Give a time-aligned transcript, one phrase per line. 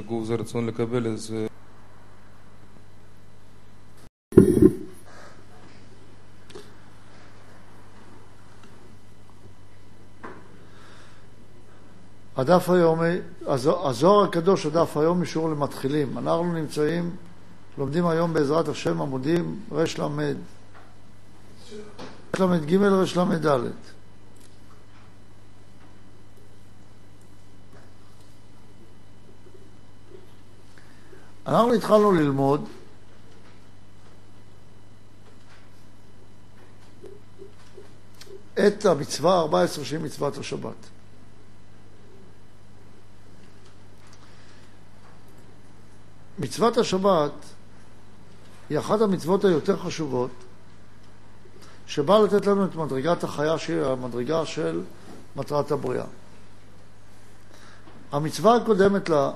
[0.00, 1.46] שגור זה רצון לקבל איזה...
[12.36, 13.16] הדף היומי,
[13.46, 16.18] הזוהר הקדוש, הדף היום שיעור למתחילים.
[16.18, 17.16] אנחנו נמצאים,
[17.78, 20.00] לומדים היום בעזרת השם עמודים רל"ג,
[22.40, 22.74] רל"ג,
[23.46, 24.01] רל"ד.
[31.46, 32.68] אנחנו התחלנו ללמוד
[38.54, 40.74] את המצווה ה-14 שהיא מצוות השבת.
[46.38, 47.32] מצוות השבת
[48.70, 50.30] היא אחת המצוות היותר חשובות
[51.86, 54.82] שבאה לתת לנו את מדרגת החיה שהיא המדרגה של
[55.36, 56.04] מטרת הבריאה.
[58.12, 59.32] המצווה הקודמת לה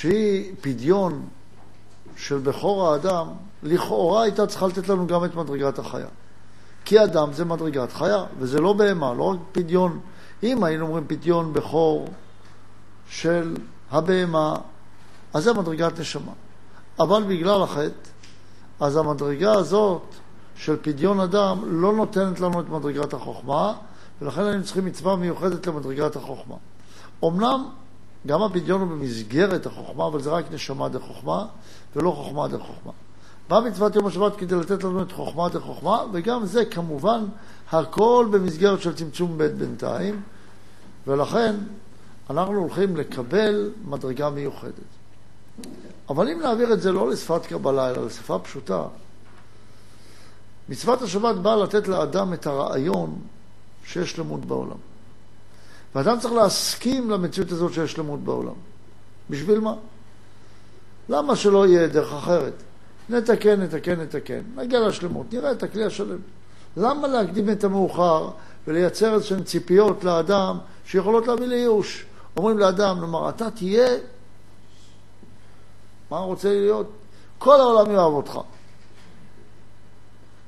[0.00, 1.28] שהיא פדיון
[2.16, 3.26] של בכור האדם,
[3.62, 6.06] לכאורה הייתה צריכה לתת לנו גם את מדרגת החיה.
[6.84, 10.00] כי אדם זה מדרגת חיה, וזה לא בהמה, לא רק פדיון.
[10.42, 12.08] אם היינו אומרים פדיון בכור
[13.08, 13.56] של
[13.90, 14.56] הבהמה,
[15.34, 16.32] אז זה מדרגת נשמה.
[17.00, 18.10] אבל בגלל החטא,
[18.80, 20.02] אז המדרגה הזאת
[20.56, 23.72] של פדיון אדם לא נותנת לנו את מדרגת החוכמה,
[24.22, 26.56] ולכן היינו צריכים מצווה מיוחדת למדרגת החוכמה.
[27.24, 27.68] אמנם
[28.26, 31.46] גם הפדיון הוא במסגרת החוכמה, אבל זה רק נשמה דה חוכמה,
[31.96, 32.92] ולא חוכמה דה חוכמה.
[33.48, 37.24] באה מצוות יום השבת כדי לתת לנו את חוכמה דה חוכמה, וגם זה כמובן
[37.70, 40.22] הכל במסגרת של צמצום ב' בינתיים,
[41.06, 41.56] ולכן
[42.30, 44.90] אנחנו הולכים לקבל מדרגה מיוחדת.
[46.08, 48.84] אבל אם נעביר את זה לא לשפת קבלה, אלא לשפה פשוטה,
[50.68, 53.18] מצוות השבת באה לתת לאדם את הרעיון
[53.84, 54.89] שיש שלמות בעולם.
[55.94, 58.54] ואדם צריך להסכים למציאות הזאת שיש שלמות בעולם.
[59.30, 59.74] בשביל מה?
[61.08, 62.52] למה שלא יהיה דרך אחרת?
[63.08, 66.18] נתקן, נתקן, נתקן, נגיע לשלמות, נראה את הכלי השלם.
[66.76, 68.30] למה להקדים את המאוחר
[68.66, 72.06] ולייצר איזשהן ציפיות לאדם שיכולות להביא לייאוש?
[72.36, 73.88] אומרים לאדם, נאמר, אתה תהיה,
[76.10, 76.86] מה רוצה להיות?
[77.38, 78.38] כל העולם יאהב אותך.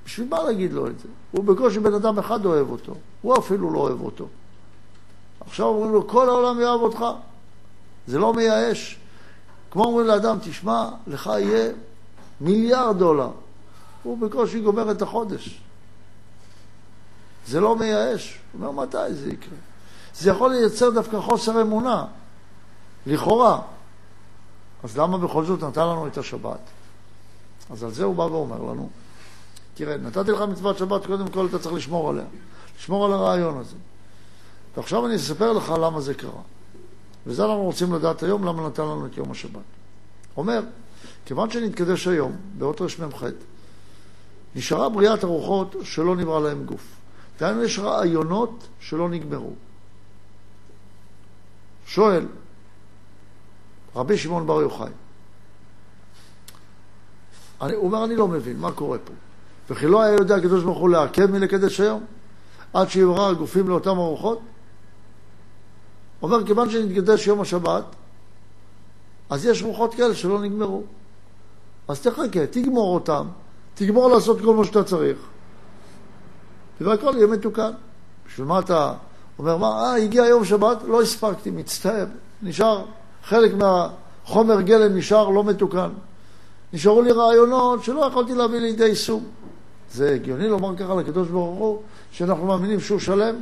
[0.05, 1.09] בשביל מה להגיד לו את זה?
[1.31, 4.29] הוא בקושי בן אדם אחד אוהב אותו, הוא אפילו לא אוהב אותו.
[5.53, 7.05] עכשיו אומרים לו, כל העולם יאהב אותך.
[8.07, 8.99] זה לא מייאש.
[9.71, 11.73] כמו אומרים לאדם, תשמע, לך יהיה
[12.41, 13.31] מיליארד דולר.
[14.03, 15.61] הוא בקושי גומר את החודש.
[17.47, 18.39] זה לא מייאש.
[18.53, 19.59] הוא אומר, מתי זה יקרה?
[20.15, 22.05] זה יכול לייצר דווקא חוסר אמונה,
[23.07, 23.61] לכאורה.
[24.83, 26.61] אז למה בכל זאת נתן לנו את השבת?
[27.71, 28.91] אז על זה הוא בא ואומר לנו,
[29.75, 32.25] תראה, נתתי לך מצוות שבת, קודם כל אתה צריך לשמור עליה.
[32.79, 33.77] לשמור על הרעיון הזה.
[34.77, 36.41] ועכשיו אני אספר לך למה זה קרה.
[37.27, 39.63] וזה אנחנו רוצים לדעת היום, למה נתן לנו את יום השבת.
[40.37, 40.61] אומר,
[41.25, 43.23] כיוון שנתקדש היום, באות רמ"ח,
[44.55, 46.97] נשארה בריאת הרוחות שלא נברא להם גוף.
[47.41, 49.53] דהיינו, יש רעיונות שלא נגמרו.
[51.87, 52.27] שואל
[53.97, 54.91] רבי שמעון בר יוחאי,
[57.59, 59.13] הוא אומר, אני לא מבין, מה קורה פה?
[59.71, 62.05] וכי לא היה יודע הקדוש ברוך הוא לעכב מלקדש היום?
[62.73, 64.41] עד שיברא הגופים לאותם ארוחות?
[66.23, 67.85] אומר, כיוון שנתקדש יום השבת,
[69.31, 70.83] אז יש רוחות כאלה שלא נגמרו.
[71.89, 73.27] אז תחכה, תגמור אותם,
[73.75, 75.19] תגמור לעשות כל מה שאתה צריך,
[76.81, 77.71] והכל יהיה מתוקן.
[78.27, 78.95] בשביל מה אתה
[79.39, 82.07] אומר, מה, אה, הגיע יום שבת, לא הספקתי, מצטער,
[82.43, 82.85] נשאר,
[83.25, 85.91] חלק מהחומר גלם נשאר לא מתוקן.
[86.73, 89.25] נשארו לי רעיונות שלא יכולתי להביא לידי יישום.
[89.93, 91.83] זה הגיוני לומר ככה לקדוש ברוך הוא,
[92.13, 93.35] שאנחנו מאמינים שהוא שלם?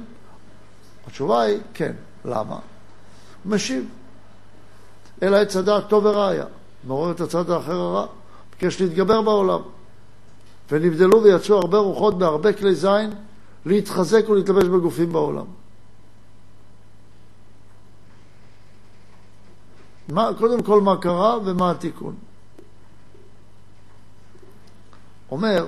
[1.07, 1.93] התשובה היא כן.
[2.25, 2.59] למה?
[3.47, 3.89] משיב.
[5.23, 6.45] אלא עץ הדעת טוב וראיה,
[6.85, 8.07] מעורר את הצד האחר הרע,
[8.51, 9.61] ביקש להתגבר בעולם.
[10.71, 13.11] ונבדלו ויצאו הרבה רוחות בהרבה כלי זין
[13.67, 15.45] להתחזק ולהתלבש בגופים בעולם.
[20.09, 22.15] מה, קודם כל מה קרה ומה התיקון.
[25.31, 25.67] אומר,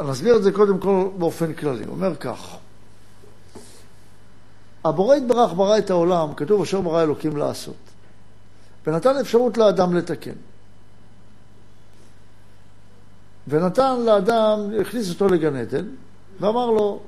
[0.00, 1.84] נסביר את זה קודם כל באופן כללי.
[1.84, 2.56] הוא אומר כך,
[4.84, 7.74] הבורא יתברך ברא את העולם, כתוב אשר ברא אלוקים לעשות,
[8.86, 10.32] ונתן אפשרות לאדם לתקן.
[13.48, 15.86] ונתן לאדם, הכניס אותו לגן עדן,
[16.40, 17.00] ואמר לו,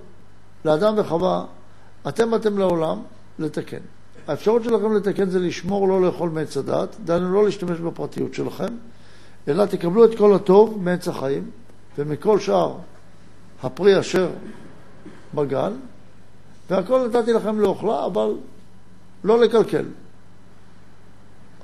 [0.64, 1.44] לאדם וחווה,
[2.08, 3.02] אתם באתם לעולם
[3.38, 3.81] לתקן.
[4.28, 8.75] האפשרות שלכם לתקן זה לשמור לא לאכול מעץ הדת, דהיינו לא להשתמש בפרטיות שלכם,
[9.48, 11.50] אלא תקבלו את כל הטוב מעץ החיים,
[12.00, 12.76] ומכל שאר
[13.62, 14.31] הפרי אשר
[15.35, 15.73] בגן,
[16.70, 18.35] והכל נתתי לכם לאוכלה, אבל
[19.25, 19.85] לא לקלקל.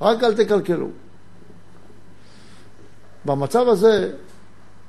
[0.01, 0.89] רק אל תקלקלו.
[3.25, 4.13] במצב הזה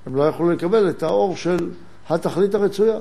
[0.05, 1.71] הם לא יכלו לקבל את האור של
[2.09, 2.97] התכלית הרצויה.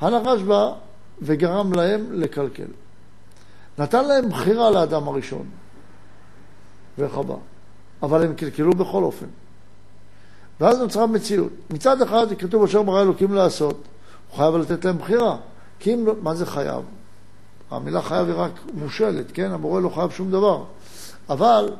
[0.00, 0.72] הנחש בא
[1.22, 2.68] וגרם להם לקלקל.
[3.78, 5.48] נתן להם בחירה לאדם הראשון,
[6.98, 7.34] וחבל.
[8.02, 9.26] אבל הם קלקלו בכל אופן.
[10.60, 11.52] ואז נוצרה מציאות.
[11.70, 13.82] מצד אחד, כתוב אשר ברא אלוקים לעשות,
[14.30, 15.36] הוא חייב לתת להם בחירה.
[15.78, 16.82] כי אם, לא, מה זה חייב?
[17.70, 19.50] המילה חייב היא רק מושלת, כן?
[19.50, 20.62] המורה לא חייב שום דבר.
[21.28, 21.70] אבל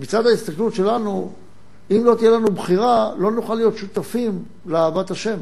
[0.00, 1.32] מצד ההסתכלות שלנו,
[1.90, 5.38] אם לא תהיה לנו בחירה, לא נוכל להיות שותפים לאהבת השם.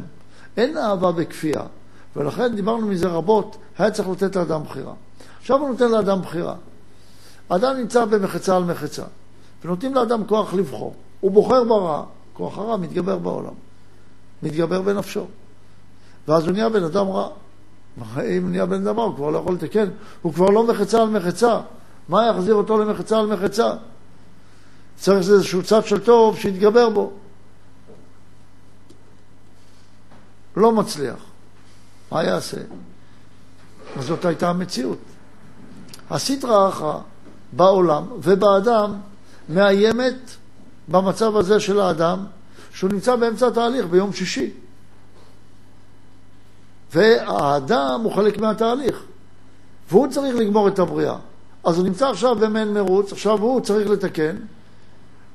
[0.56, 1.62] אין אהבה בכפייה,
[2.16, 4.92] ולכן דיברנו מזה רבות, היה צריך לתת לאדם בחירה.
[5.40, 6.54] עכשיו הוא נותן לאדם בחירה.
[7.48, 9.04] אדם נמצא במחצה על מחצה,
[9.64, 10.94] ונותנים לאדם כוח לבחור.
[11.20, 13.54] הוא בוחר ברע, כוח הרע מתגבר בעולם,
[14.42, 15.26] מתגבר בנפשו.
[16.28, 17.28] ואז הוא נהיה בן אדם רע.
[18.18, 19.88] אם נהיה בן אדם רע, הוא כבר לא יכול לתקן,
[20.22, 21.60] הוא כבר לא מחצה על מחצה.
[22.08, 23.72] מה יחזיר אותו למחצה על מחצה?
[24.96, 27.12] צריך איזשהו צד של טוב שיתגבר בו.
[30.56, 31.16] לא מצליח.
[32.12, 32.60] מה יעשה?
[33.96, 34.98] אז זאת הייתה המציאות.
[36.10, 36.98] הסטרא אחרא
[37.52, 38.94] בעולם ובאדם
[39.48, 40.36] מאיימת
[40.88, 42.24] במצב הזה של האדם,
[42.74, 44.50] שהוא נמצא באמצע התהליך ביום שישי.
[46.94, 49.02] והאדם הוא חלק מהתהליך,
[49.90, 51.16] והוא צריך לגמור את הבריאה.
[51.64, 54.36] אז הוא נמצא עכשיו במעין מרוץ, עכשיו הוא צריך לתקן,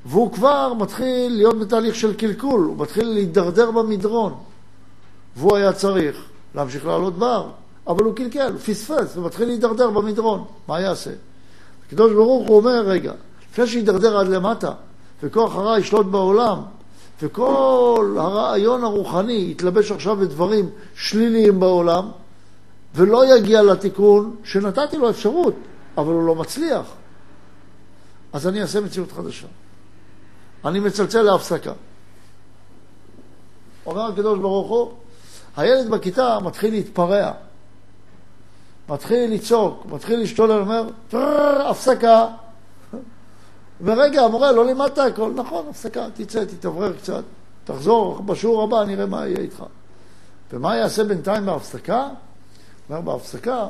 [0.05, 4.33] והוא כבר מתחיל להיות בתהליך של קלקול, הוא מתחיל להידרדר במדרון,
[5.35, 7.49] והוא היה צריך להמשיך לעלות בהר,
[7.87, 11.11] אבל הוא קלקל, הוא פספס, ומתחיל להידרדר במדרון, מה יעשה?
[11.87, 13.13] הקדוש ברוך הוא אומר, רגע,
[13.51, 14.71] לפני שידרדר עד למטה,
[15.23, 16.61] וכוח הרע ישלוט בעולם,
[17.21, 22.11] וכל הרעיון הרוחני יתלבש עכשיו בדברים שליליים בעולם,
[22.95, 25.55] ולא יגיע לתיקון שנתתי לו אפשרות,
[25.97, 26.85] אבל הוא לא מצליח.
[28.33, 29.47] אז אני אעשה מציאות חדשה.
[30.65, 31.73] אני מצלצל להפסקה.
[33.85, 34.91] אומר הקדוש ברוך הוא,
[35.57, 37.31] הילד בכיתה מתחיל להתפרע,
[38.89, 40.83] מתחיל לצעוק, מתחיל להשתולל, אומר,
[41.69, 42.27] הפסקה.
[43.81, 45.31] ורגע, המורה, לא לימדת הכל.
[45.35, 47.23] נכון, הפסקה, תצא, תתאוורר קצת,
[47.63, 49.63] תחזור בשיעור הבא, נראה מה יהיה איתך.
[50.53, 52.09] ומה יעשה בינתיים בהפסקה?
[52.89, 53.67] אומר, בהפסקה,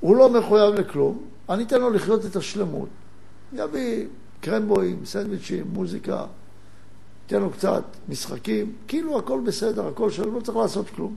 [0.00, 2.88] הוא לא מחויב לכלום, אני אתן לו לחיות את השלמות.
[3.52, 4.06] יביא
[4.40, 6.24] קרמבואים, סנדוויצ'ים, מוזיקה,
[7.24, 11.14] ייתן לו קצת משחקים, כאילו הכל בסדר, הכל שלו, לא צריך לעשות כלום.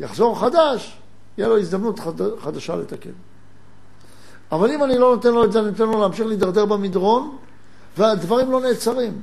[0.00, 0.98] יחזור חדש,
[1.38, 2.38] יהיה לו הזדמנות חד...
[2.38, 3.10] חדשה לתקן.
[4.52, 7.36] אבל אם אני לא נותן לו את זה, אני נותן לו להמשיך להידרדר במדרון,
[7.98, 9.22] והדברים לא נעצרים.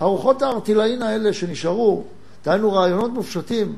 [0.00, 2.04] הרוחות הארטילאין האלה שנשארו,
[2.44, 3.76] דהיינו רעיונות מופשטים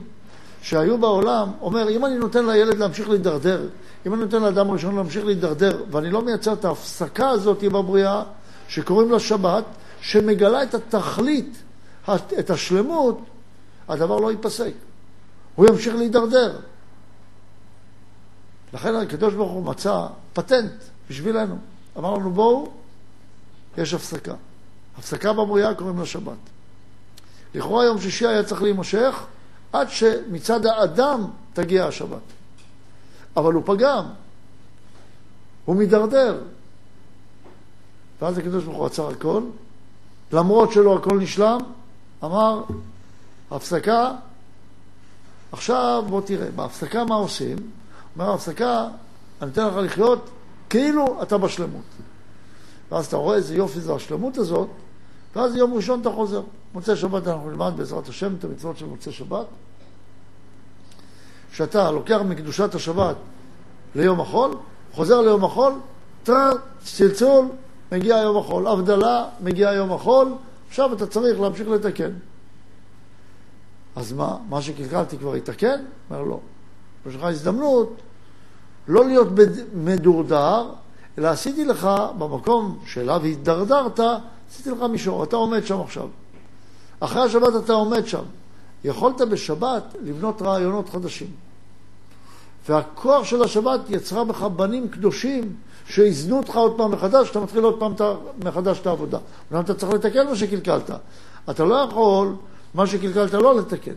[0.62, 3.66] שהיו בעולם, אומר, אם אני נותן לילד להמשיך להידרדר,
[4.06, 8.22] אם אני נותן לאדם ראשון להמשיך להידרדר, ואני לא מייצר את ההפסקה הזאת בבריאה,
[8.68, 9.64] שקוראים לה שבת,
[10.00, 11.62] שמגלה את התכלית,
[12.38, 13.20] את השלמות,
[13.88, 14.72] הדבר לא ייפסק.
[15.54, 16.56] הוא ימשיך להידרדר.
[18.74, 20.72] לכן הקדוש ברוך הוא מצא פטנט
[21.10, 21.58] בשבילנו.
[21.98, 22.72] אמר לנו, בואו,
[23.78, 24.34] יש הפסקה.
[24.98, 26.36] הפסקה בבריאה קוראים לה שבת.
[27.54, 29.24] לכאורה יום שישי היה צריך להימשך
[29.72, 32.22] עד שמצד האדם תגיע השבת.
[33.36, 34.04] אבל הוא פגם,
[35.64, 36.40] הוא מידרדר.
[38.22, 39.42] ואז הקדוש ברוך הוא עצר הכל,
[40.32, 41.58] למרות שלא הכל נשלם,
[42.24, 42.62] אמר,
[43.50, 44.12] הפסקה,
[45.52, 47.56] עכשיו בוא תראה, בהפסקה מה עושים?
[48.16, 48.88] אומר, בהפסקה,
[49.42, 50.30] אני אתן לך לחיות
[50.70, 51.84] כאילו אתה בשלמות.
[52.92, 54.68] ואז אתה רואה איזה יופי זה השלמות הזאת,
[55.36, 56.42] ואז יום ראשון אתה חוזר.
[56.74, 59.46] מוצאי שבת אנחנו נלמד בעזרת השם את המצוות של מוצאי שבת.
[61.52, 63.16] שאתה לוקח מקדושת השבת
[63.94, 64.56] ליום החול,
[64.92, 65.72] חוזר ליום החול,
[66.22, 66.50] טר,
[66.84, 67.46] צלצול,
[67.92, 68.66] מגיע יום החול.
[68.66, 70.34] הבדלה, מגיע יום החול,
[70.68, 72.10] עכשיו אתה צריך להמשיך לתקן.
[73.96, 75.84] אז מה, מה שקלקלתי כבר יתקן?
[76.10, 76.40] אומר לא.
[77.06, 78.00] יש לך הזדמנות
[78.88, 79.28] לא להיות
[79.74, 80.66] מדורדר,
[81.18, 81.88] אלא עשיתי לך,
[82.18, 84.00] במקום שאליו הידרדרת,
[84.50, 86.08] עשיתי לך מישור, אתה עומד שם עכשיו.
[87.00, 88.22] אחרי השבת אתה עומד שם.
[88.84, 91.28] יכולת בשבת לבנות רעיונות חדשים.
[92.68, 97.78] והכוח של השבת יצרה בך בנים קדושים שאיזנו אותך עוד פעם מחדש, אתה מתחיל עוד
[97.78, 97.94] פעם
[98.44, 99.18] מחדש את העבודה.
[99.50, 100.90] אומנם אתה צריך לתקן מה שקלקלת.
[101.50, 102.34] אתה לא יכול,
[102.74, 103.94] מה שקלקלת לא לתקן.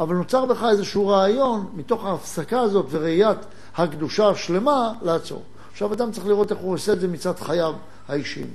[0.00, 3.38] אבל נוצר בך איזשהו רעיון, מתוך ההפסקה הזאת וראיית
[3.76, 5.42] הקדושה השלמה, לעצור.
[5.72, 7.74] עכשיו אדם צריך לראות איך הוא עושה את זה מצד חייו
[8.08, 8.50] האישיים.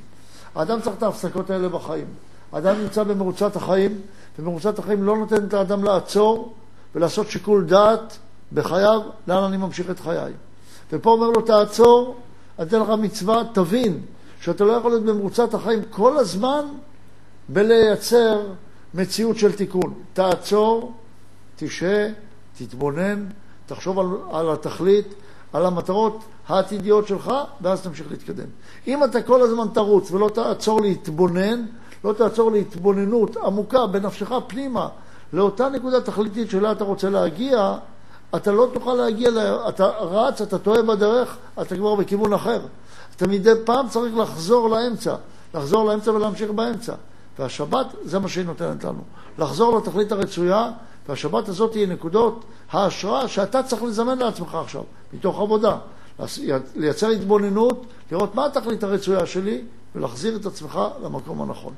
[0.55, 2.05] האדם צריך את ההפסקות האלה בחיים.
[2.51, 4.01] אדם נמצא במרוצת החיים,
[4.39, 6.53] ומרוצת החיים לא נותנת לאדם לעצור
[6.95, 8.17] ולעשות שיקול דעת
[8.53, 10.33] בחייו, לאן אני ממשיך את חיי.
[10.91, 12.15] ופה אומר לו, תעצור,
[12.59, 14.01] אני אתן לך מצווה, תבין
[14.41, 16.65] שאתה לא יכול להיות במרוצת החיים כל הזמן
[17.49, 18.41] בלייצר
[18.93, 19.93] מציאות של תיקון.
[20.13, 20.93] תעצור,
[21.55, 22.07] תשהה,
[22.57, 23.25] תתבונן,
[23.65, 25.13] תחשוב על, על התכלית,
[25.53, 27.31] על המטרות העתידיות שלך,
[27.61, 28.47] ואז תמשיך להתקדם.
[28.87, 31.65] אם אתה כל הזמן תרוץ ולא תעצור להתבונן,
[32.03, 34.87] לא תעצור להתבוננות עמוקה בנפשך פנימה
[35.33, 37.77] לאותה נקודה תכליתית שאליה אתה רוצה להגיע,
[38.35, 39.69] אתה לא תוכל להגיע, לה...
[39.69, 42.61] אתה רץ, אתה טועה בדרך, אתה כבר בכיוון אחר.
[43.15, 45.15] אתה מדי פעם צריך לחזור לאמצע,
[45.53, 46.93] לחזור לאמצע ולהמשיך באמצע.
[47.39, 49.01] והשבת, זה מה שהיא נותנת לנו.
[49.37, 50.71] לחזור לתכלית הרצויה,
[51.09, 54.83] והשבת הזאת היא נקודות ההשראה שאתה צריך לזמן לעצמך עכשיו,
[55.13, 55.77] מתוך עבודה.
[56.75, 59.61] לייצר התבוננות, לראות מה התכלית הרצויה שלי,
[59.95, 61.73] ולהחזיר את עצמך למקום הנכון.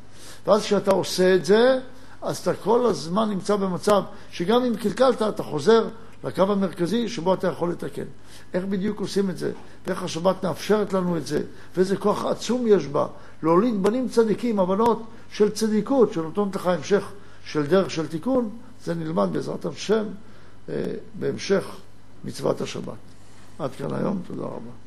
[0.48, 1.79] ואז כשאתה עושה את זה,
[2.22, 5.88] אז אתה כל הזמן נמצא במצב שגם אם קלקלת, אתה חוזר
[6.24, 8.03] לקו המרכזי שבו אתה יכול לתקן.
[8.53, 9.51] איך בדיוק עושים את זה,
[9.88, 11.41] ואיך השבת מאפשרת לנו את זה,
[11.75, 13.07] ואיזה כוח עצום יש בה,
[13.43, 17.12] להוליד בנים צדיקים, הבנות של צדיקות, שנותנות לך המשך
[17.46, 18.50] של דרך של תיקון,
[18.86, 20.05] זה נלמד בעזרת השם
[20.69, 20.84] אה,
[21.19, 21.65] בהמשך
[22.25, 22.93] מצוות השבת.
[23.60, 24.87] עד כאן היום, תודה רבה.